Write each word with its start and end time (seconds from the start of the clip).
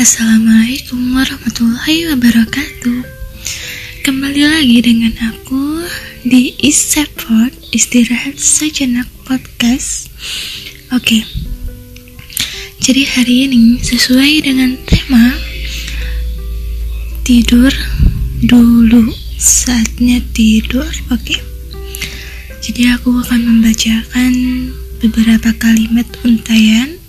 Assalamualaikum 0.00 1.12
warahmatullahi 1.12 2.08
wabarakatuh. 2.08 3.04
Kembali 4.00 4.48
lagi 4.48 4.80
dengan 4.80 5.12
aku 5.28 5.84
di 6.24 6.56
East 6.56 6.96
Stepford 6.96 7.52
Istirahat 7.68 8.40
Sejenak 8.40 9.04
Podcast. 9.28 10.08
Oke. 10.96 11.20
Jadi 12.80 13.02
hari 13.12 13.44
ini 13.44 13.76
sesuai 13.84 14.48
dengan 14.48 14.80
tema 14.88 15.36
Tidur 17.20 17.68
dulu. 18.40 19.04
Saatnya 19.36 20.24
tidur 20.32 20.88
Oke? 21.12 21.36
Jadi 22.64 22.88
aku 22.88 23.20
akan 23.20 23.40
membacakan 23.44 24.32
beberapa 25.04 25.52
kalimat 25.60 26.08
untayan 26.24 26.99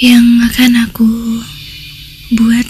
yang 0.00 0.24
akan 0.48 0.88
aku 0.88 1.12
buat 2.32 2.64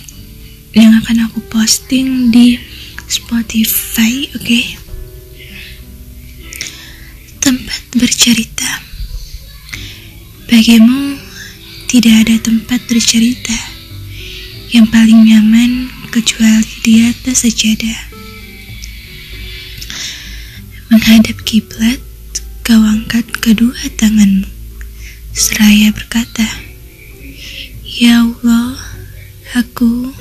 yang 0.74 0.98
akan 0.98 1.30
aku 1.30 1.38
posting 1.46 2.34
di 2.34 2.58
Spotify, 3.06 4.26
oke? 4.34 4.42
Okay? 4.42 4.74
Tempat 7.38 7.82
bercerita. 7.94 8.66
Bagimu 10.50 11.22
tidak 11.86 12.26
ada 12.26 12.36
tempat 12.42 12.82
bercerita 12.90 13.54
yang 14.74 14.90
paling 14.90 15.22
nyaman 15.22 15.86
kecuali 16.10 16.66
di 16.82 17.06
atas 17.06 17.46
sajadah. 17.46 18.10
Menghadap 20.90 21.46
kiblat, 21.46 22.02
kau 22.66 22.82
angkat 22.82 23.22
kedua 23.38 23.78
tanganmu 23.94 24.50
seraya 25.30 25.94
berkata, 25.94 26.69
Ya 27.90 28.22
Allah, 28.22 28.78
aku 29.58 30.14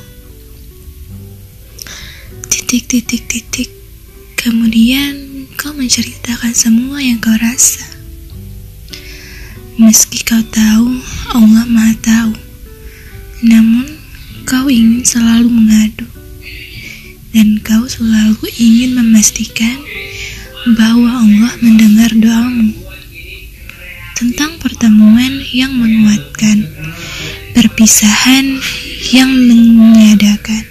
titik 2.49 2.89
titik 2.89 3.29
titik. 3.29 3.69
Kemudian 4.33 5.45
kau 5.53 5.77
menceritakan 5.77 6.49
semua 6.57 6.97
yang 6.97 7.21
kau 7.21 7.37
rasa. 7.37 7.85
Meski 9.77 10.25
kau 10.25 10.41
tahu 10.49 10.97
Allah 11.29 11.69
Maha 11.69 11.93
tahu, 12.01 12.33
namun 13.45 13.85
kau 14.49 14.65
ingin 14.65 15.05
selalu 15.05 15.53
mengadu 15.53 16.09
dan 17.37 17.61
kau 17.61 17.85
selalu 17.85 18.49
ingin 18.57 18.97
memastikan 18.97 19.77
bahwa 20.73 21.21
Allah 21.21 21.53
mendengar 21.61 22.09
doamu 22.17 22.73
tentang 24.17 24.57
pertemuan 24.57 25.37
yang 25.53 25.69
menguatkan 25.77 26.78
perpisahan 27.53 28.59
yang 29.13 29.29
menyadakan, 29.31 30.63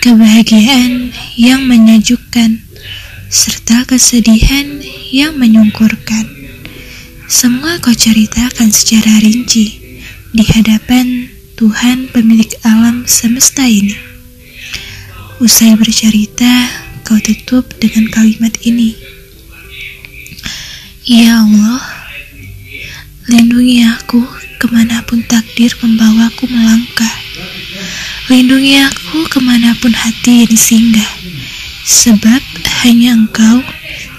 kebahagiaan 0.00 1.12
yang 1.36 1.64
menyejukkan, 1.68 2.62
serta 3.32 3.88
kesedihan 3.88 4.84
yang 5.08 5.40
menyungkurkan. 5.40 6.28
Semua 7.32 7.80
kau 7.80 7.96
ceritakan 7.96 8.68
secara 8.68 9.24
rinci 9.24 9.72
di 10.36 10.44
hadapan 10.44 11.32
Tuhan 11.56 12.12
pemilik 12.12 12.52
alam 12.60 13.08
semesta 13.08 13.64
ini. 13.64 13.96
Usai 15.40 15.72
bercerita, 15.80 16.68
kau 17.08 17.16
tutup 17.20 17.72
dengan 17.80 18.12
kalimat 18.12 18.52
ini. 18.68 18.92
Ya 21.08 21.40
Allah, 21.40 21.82
lindungi 23.32 23.82
aku 23.86 24.41
ke 24.62 24.70
mana 24.70 25.02
pun 25.02 25.18
takdir 25.26 25.74
membawaku 25.82 26.46
melangkah. 26.46 27.10
Lindungi 28.30 28.78
aku 28.78 29.26
ke 29.26 29.42
mana 29.42 29.74
pun 29.82 29.90
hati 29.90 30.46
ini 30.46 30.54
singgah, 30.54 31.12
sebab 31.82 32.38
hanya 32.86 33.18
engkau 33.18 33.58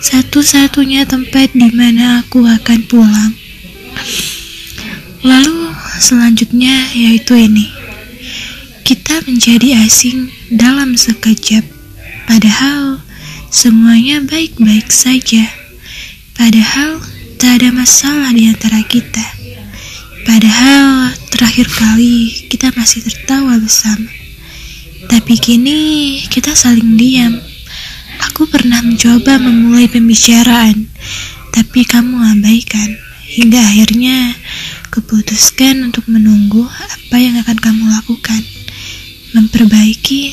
satu-satunya 0.04 1.08
tempat 1.08 1.56
di 1.56 1.72
mana 1.72 2.20
aku 2.20 2.44
akan 2.44 2.80
pulang. 2.92 3.32
Lalu 5.24 5.72
selanjutnya 6.04 6.92
yaitu 6.92 7.40
ini. 7.40 7.72
Kita 8.84 9.24
menjadi 9.24 9.80
asing 9.88 10.28
dalam 10.52 11.00
sekejap, 11.00 11.64
padahal 12.28 13.00
semuanya 13.48 14.20
baik-baik 14.20 14.92
saja. 14.92 15.48
Padahal 16.36 17.00
tak 17.40 17.64
ada 17.64 17.72
masalah 17.72 18.36
di 18.36 18.52
antara 18.52 18.84
kita. 18.84 19.43
Padahal 20.24 21.12
terakhir 21.28 21.68
kali 21.68 22.48
kita 22.48 22.72
masih 22.80 23.04
tertawa 23.04 23.60
bersama. 23.60 24.08
Tapi 25.12 25.36
kini 25.36 25.80
kita 26.32 26.56
saling 26.56 26.96
diam. 26.96 27.36
Aku 28.32 28.48
pernah 28.48 28.80
mencoba 28.80 29.36
memulai 29.36 29.92
pembicaraan, 29.92 30.88
tapi 31.52 31.84
kamu 31.84 32.40
abaikan. 32.40 32.96
Hingga 33.34 33.60
akhirnya 33.60 34.38
keputuskan 34.94 35.90
untuk 35.92 36.08
menunggu 36.08 36.64
apa 36.70 37.18
yang 37.20 37.36
akan 37.44 37.58
kamu 37.60 37.84
lakukan. 37.92 38.42
Memperbaiki 39.36 40.32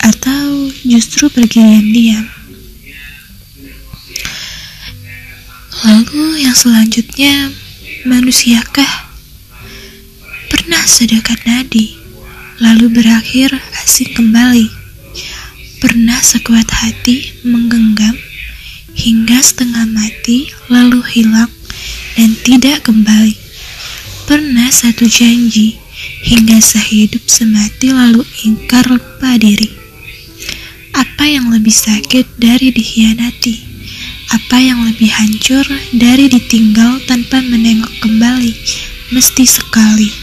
atau 0.00 0.72
justru 0.82 1.28
pergi 1.30 1.60
diam-diam. 1.60 2.26
Lalu 5.80 6.44
yang 6.44 6.56
selanjutnya, 6.56 7.52
manusiakah 8.08 9.09
sedekat 10.90 11.38
nadi, 11.46 11.94
lalu 12.58 12.90
berakhir 12.90 13.54
asing 13.78 14.10
kembali. 14.10 14.66
Pernah 15.78 16.18
sekuat 16.18 16.66
hati 16.66 17.30
menggenggam, 17.46 18.18
hingga 18.98 19.38
setengah 19.38 19.86
mati, 19.86 20.50
lalu 20.66 20.98
hilang 21.14 21.48
dan 22.18 22.34
tidak 22.42 22.90
kembali. 22.90 23.38
Pernah 24.26 24.66
satu 24.74 25.06
janji, 25.06 25.78
hingga 26.26 26.58
sehidup 26.58 27.22
semati 27.30 27.94
lalu 27.94 28.26
ingkar 28.42 28.90
lupa 28.90 29.38
diri. 29.38 29.70
Apa 30.90 31.22
yang 31.22 31.54
lebih 31.54 31.72
sakit 31.72 32.34
dari 32.34 32.74
dikhianati? 32.74 33.62
Apa 34.34 34.58
yang 34.58 34.82
lebih 34.82 35.10
hancur 35.14 35.62
dari 35.94 36.26
ditinggal 36.26 36.98
tanpa 37.06 37.38
menengok 37.46 37.94
kembali? 38.02 38.52
Mesti 39.14 39.46
sekali. 39.46 40.19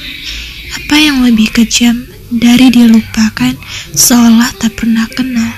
Apa 0.87 1.03
yang 1.03 1.19
lebih 1.19 1.51
kejam 1.51 2.07
dari 2.31 2.71
dilupakan 2.71 3.59
seolah 3.91 4.55
tak 4.55 4.79
pernah 4.79 5.03
kenal? 5.11 5.51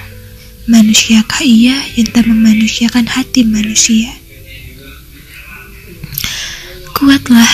Manusiakah 0.65 1.45
ia 1.45 1.77
yang 1.93 2.09
tak 2.09 2.25
memanusiakan 2.25 3.05
hati 3.05 3.45
manusia? 3.45 4.09
Kuatlah, 6.97 7.45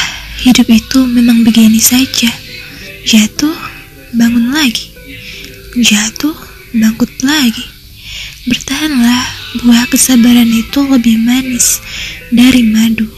hidup 0.48 0.72
itu 0.72 1.04
memang 1.04 1.44
begini 1.44 1.84
saja. 1.84 2.32
Jatuh, 3.04 3.60
bangun 4.16 4.56
lagi. 4.56 4.96
Jatuh, 5.76 6.32
bangkut 6.72 7.12
lagi. 7.28 7.68
Bertahanlah, 8.48 9.24
buah 9.68 9.84
kesabaran 9.92 10.48
itu 10.48 10.80
lebih 10.80 11.20
manis 11.20 11.84
dari 12.32 12.64
madu. 12.72 13.12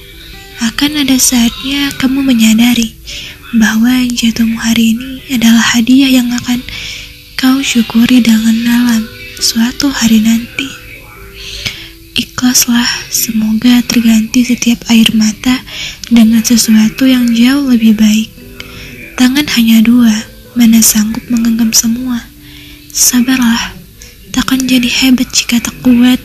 Akan 0.66 0.97
ada 0.97 1.13
saatnya 1.22 1.94
kamu 2.01 2.25
menyadari 2.25 2.97
bahwa 3.56 4.03
jatuhmu 4.12 4.59
hari 4.59 4.91
ini 4.91 5.23
adalah 5.32 5.64
hadiah 5.72 6.11
yang 6.20 6.28
akan 6.35 6.59
kau 7.40 7.64
syukuri 7.64 8.20
dengan 8.20 8.52
dalam 8.59 9.08
suatu 9.40 9.88
hari 9.88 10.20
nanti. 10.20 10.67
Ikhlaslah, 12.17 13.08
semoga 13.08 13.79
terganti 13.88 14.44
setiap 14.44 14.84
air 14.91 15.08
mata 15.16 15.64
dengan 16.11 16.44
sesuatu 16.44 17.08
yang 17.08 17.32
jauh 17.32 17.72
lebih 17.72 17.96
baik. 17.96 18.28
Tangan 19.16 19.47
hanya 19.55 19.79
dua, 19.79 20.11
mana 20.58 20.84
sanggup 20.84 21.23
menggenggam 21.32 21.72
semua. 21.72 22.28
Sabarlah, 22.91 23.78
takkan 24.35 24.66
jadi 24.66 24.90
hebat 24.90 25.29
jika 25.32 25.61
tak 25.64 25.78
kuat, 25.85 26.20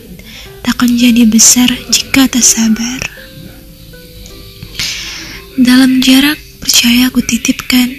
takkan 0.67 0.91
jadi 0.97 1.29
besar 1.29 1.71
jika 1.93 2.27
tak 2.27 2.43
sabar. 2.43 2.99
Dalam 5.61 6.01
jarak 6.01 6.41
Percaya 6.83 7.15
ku 7.15 7.23
titipkan, 7.23 7.95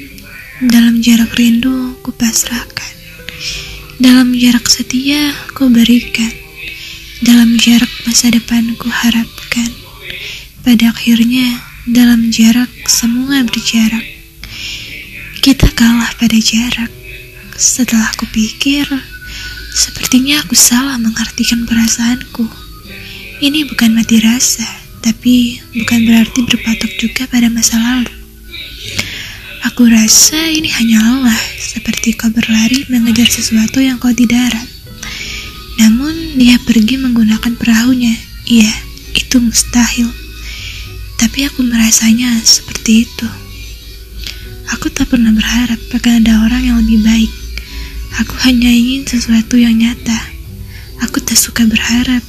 dalam 0.60 1.00
jarak 1.00 1.40
rindu 1.40 1.96
ku 2.04 2.12
pasrahkan. 2.12 2.92
Dalam 3.96 4.36
jarak 4.36 4.68
setia 4.68 5.32
ku 5.56 5.72
berikan, 5.72 6.28
dalam 7.24 7.56
jarak 7.56 7.88
masa 8.04 8.28
depan 8.28 8.76
ku 8.76 8.92
harapkan. 8.92 9.72
Pada 10.68 10.92
akhirnya, 10.92 11.64
dalam 11.88 12.28
jarak 12.28 12.68
semua 12.92 13.48
berjarak. 13.48 14.04
Kita 15.40 15.72
kalah 15.72 16.12
pada 16.20 16.36
jarak. 16.36 16.92
Setelah 17.56 18.12
ku 18.20 18.28
pikir, 18.36 18.84
sepertinya 19.72 20.44
aku 20.44 20.60
salah 20.60 21.00
mengartikan 21.00 21.64
perasaanku. 21.64 22.52
Ini 23.40 23.64
bukan 23.64 23.96
mati 23.96 24.20
rasa, 24.20 24.68
tapi 25.00 25.64
bukan 25.72 26.04
berarti 26.04 26.44
berpatok 26.44 26.92
juga 27.00 27.32
pada 27.32 27.48
masa 27.48 27.80
lalu. 27.80 28.23
Aku 29.74 29.90
rasa 29.90 30.38
ini 30.54 30.70
hanya 30.70 31.02
lelah, 31.02 31.42
seperti 31.58 32.14
kau 32.14 32.30
berlari 32.30 32.86
mengejar 32.94 33.26
sesuatu 33.26 33.82
yang 33.82 33.98
kau 33.98 34.14
tidak 34.14 34.54
harap. 34.54 34.68
Namun 35.82 36.38
dia 36.38 36.62
pergi 36.62 37.02
menggunakan 37.02 37.58
perahunya. 37.58 38.14
Iya, 38.46 38.70
itu 39.18 39.42
mustahil. 39.42 40.14
Tapi 41.18 41.50
aku 41.50 41.66
merasanya 41.66 42.38
seperti 42.46 43.10
itu. 43.10 43.26
Aku 44.78 44.94
tak 44.94 45.10
pernah 45.10 45.34
berharap 45.34 45.82
akan 45.90 46.22
ada 46.22 46.46
orang 46.46 46.70
yang 46.70 46.78
lebih 46.78 47.02
baik. 47.02 47.34
Aku 48.22 48.38
hanya 48.46 48.70
ingin 48.70 49.10
sesuatu 49.10 49.58
yang 49.58 49.74
nyata. 49.74 50.22
Aku 51.02 51.18
tak 51.18 51.42
suka 51.42 51.66
berharap. 51.66 52.22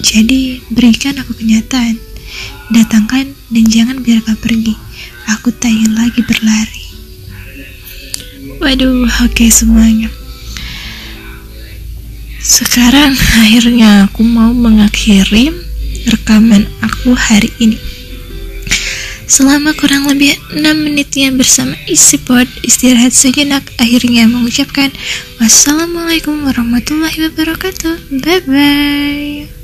Jadi, 0.00 0.64
berikan 0.72 1.20
aku 1.20 1.36
kenyataan. 1.36 2.00
Datangkan 2.72 3.36
dan 3.52 3.64
jangan 3.68 4.00
biar 4.00 4.24
kau 4.24 4.40
pergi. 4.40 4.72
Aku 5.36 5.52
tak 5.52 5.68
ingin 5.68 5.92
lagi 5.92 6.24
berlari. 6.24 6.77
Waduh, 8.58 9.06
oke 9.06 9.30
okay, 9.30 9.50
semuanya. 9.54 10.10
Sekarang 12.42 13.14
akhirnya 13.14 14.10
aku 14.10 14.26
mau 14.26 14.50
mengakhiri 14.50 15.54
rekaman 16.10 16.66
aku 16.82 17.14
hari 17.14 17.50
ini. 17.62 17.78
Selama 19.28 19.76
kurang 19.76 20.08
lebih 20.08 20.34
6 20.56 20.64
menitnya 20.72 21.28
bersama 21.30 21.76
isi 21.84 22.16
pod 22.16 22.48
istirahat 22.64 23.12
sejenak 23.12 23.62
akhirnya 23.76 24.24
mengucapkan 24.24 24.88
wassalamualaikum 25.36 26.48
warahmatullahi 26.48 27.28
wabarakatuh. 27.28 28.24
Bye 28.24 28.42
bye. 28.48 29.57